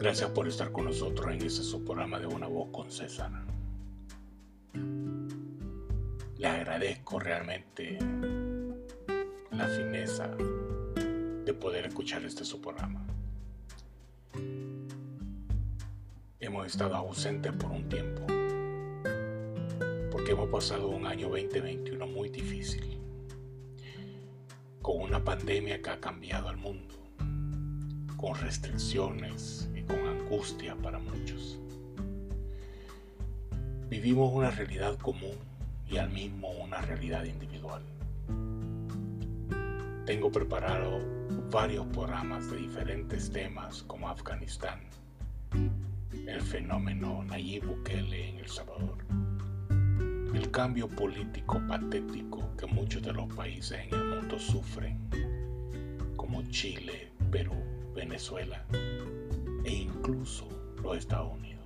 [0.00, 3.30] Gracias por estar con nosotros en este su programa de Una Voz con César.
[6.38, 7.98] Le agradezco realmente
[9.50, 10.34] la fineza
[11.44, 13.04] de poder escuchar este su programa.
[16.40, 18.22] Hemos estado ausentes por un tiempo
[20.10, 22.98] porque hemos pasado un año 2021 muy difícil
[24.80, 26.99] con una pandemia que ha cambiado al mundo
[28.20, 31.58] con restricciones con angustia para muchos.
[33.88, 35.36] Vivimos una realidad común
[35.88, 37.82] y al mismo una realidad individual.
[40.04, 41.00] Tengo preparado
[41.50, 44.80] varios programas de diferentes temas como Afganistán,
[46.26, 48.98] el fenómeno Nayib Bukele en El Salvador,
[50.34, 55.00] el cambio político patético que muchos de los países en el mundo sufren,
[56.16, 58.64] como Chile, Perú, Venezuela,
[59.64, 60.48] e incluso
[60.82, 61.64] los Estados Unidos.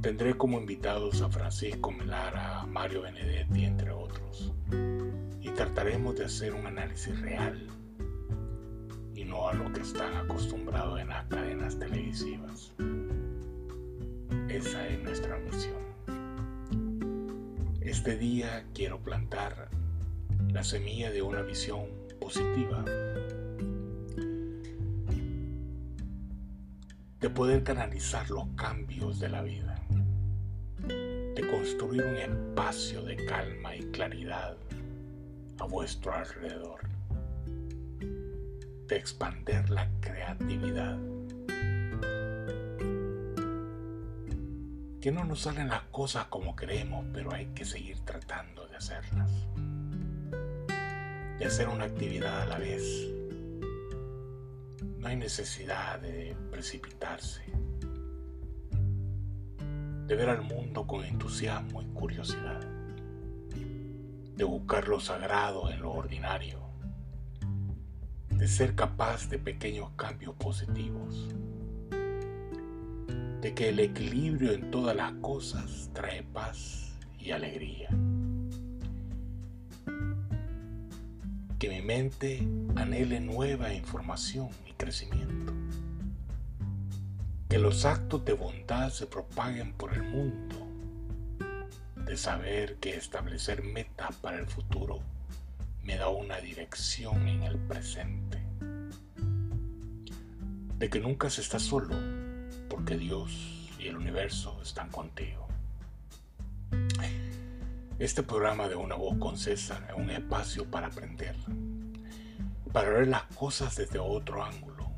[0.00, 4.52] Tendré como invitados a Francisco Melara, a Mario Benedetti, entre otros,
[5.40, 7.66] y trataremos de hacer un análisis real
[9.14, 12.72] y no a lo que están acostumbrados en las cadenas televisivas.
[14.48, 15.90] Esa es nuestra misión.
[17.82, 19.68] Este día quiero plantar
[20.52, 21.86] la semilla de una visión
[22.18, 22.84] positiva
[27.20, 29.76] de poder canalizar los cambios de la vida,
[30.78, 34.56] de construir un espacio de calma y claridad
[35.58, 36.80] a vuestro alrededor,
[38.88, 40.98] de expander la creatividad.
[45.02, 49.30] Que no nos salen las cosas como queremos, pero hay que seguir tratando de hacerlas.
[51.38, 53.19] De hacer una actividad a la vez
[55.00, 57.42] no hay necesidad de precipitarse,
[60.06, 62.60] de ver al mundo con entusiasmo y curiosidad,
[64.36, 66.60] de buscar lo sagrado en lo ordinario,
[68.28, 71.28] de ser capaz de pequeños cambios positivos,
[73.40, 77.88] de que el equilibrio en todas las cosas trae paz y alegría.
[81.60, 82.42] Que mi mente
[82.74, 85.52] anhele nueva información y crecimiento.
[87.50, 90.56] Que los actos de bondad se propaguen por el mundo.
[92.06, 95.00] De saber que establecer metas para el futuro
[95.84, 98.38] me da una dirección en el presente.
[100.78, 101.94] De que nunca se está solo
[102.70, 105.29] porque Dios y el universo están contigo.
[108.00, 111.36] Este programa de Una Voz con César es un espacio para aprender,
[112.72, 114.90] para ver las cosas desde otro ángulo,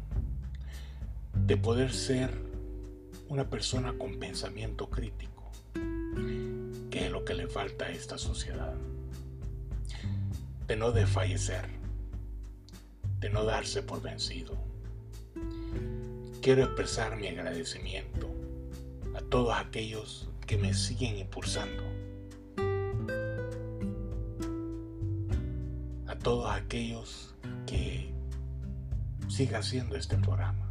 [1.34, 2.30] de poder ser
[3.28, 5.50] una persona con pensamiento crítico,
[6.92, 8.74] que es lo que le falta a esta sociedad,
[10.68, 11.70] de no desfallecer,
[13.18, 14.56] de no darse por vencido.
[16.40, 18.30] Quiero expresar mi agradecimiento
[19.16, 21.82] a todos aquellos que me siguen impulsando
[26.22, 27.34] todos aquellos
[27.66, 28.12] que
[29.28, 30.70] sigan haciendo este programa.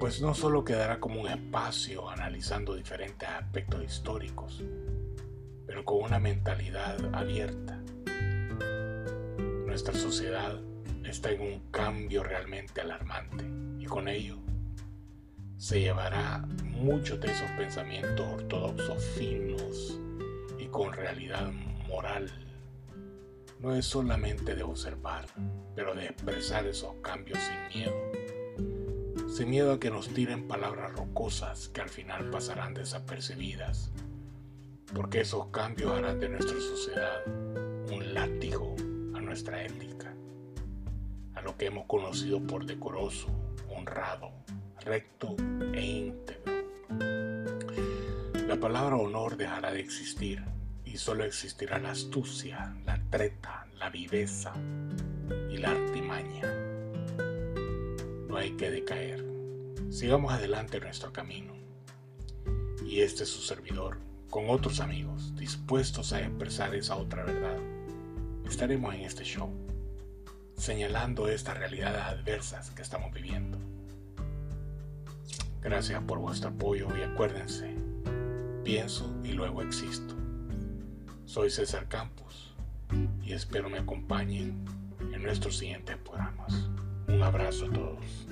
[0.00, 4.64] Pues no solo quedará como un espacio analizando diferentes aspectos históricos,
[5.66, 7.80] pero con una mentalidad abierta.
[9.66, 10.60] Nuestra sociedad
[11.04, 13.44] está en un cambio realmente alarmante
[13.78, 14.36] y con ello
[15.56, 20.00] se llevará muchos de esos pensamientos ortodoxos finos
[20.58, 21.50] y con realidad
[21.88, 22.30] moral
[23.60, 25.26] no es solamente de observar,
[25.74, 27.94] pero de expresar esos cambios sin miedo.
[29.28, 33.90] Sin miedo a que nos tiren palabras rocosas que al final pasarán desapercibidas,
[34.94, 37.26] porque esos cambios harán de nuestra sociedad
[37.92, 38.74] un látigo
[39.14, 40.14] a nuestra ética,
[41.34, 43.28] a lo que hemos conocido por decoroso,
[43.68, 44.32] honrado,
[44.80, 45.36] recto
[45.74, 46.48] e íntegro.
[48.46, 50.42] La palabra honor dejará de existir
[50.84, 54.52] y solo existirá la astucia, la treta, la viveza
[55.50, 56.42] y la artimaña.
[58.28, 59.24] No hay que decaer.
[59.90, 61.54] Sigamos adelante nuestro camino.
[62.84, 63.98] Y este es su servidor,
[64.30, 67.58] con otros amigos, dispuestos a expresar esa otra verdad.
[68.48, 69.50] Estaremos en este show,
[70.56, 73.58] señalando estas realidades adversas que estamos viviendo.
[75.62, 77.74] Gracias por vuestro apoyo y acuérdense,
[78.64, 80.14] pienso y luego existo.
[81.26, 82.47] Soy César Campos
[83.28, 84.64] y espero me acompañen
[85.12, 86.70] en nuestros siguientes programas.
[87.08, 88.26] Un abrazo a todos.